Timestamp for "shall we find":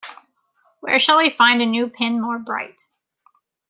0.97-1.61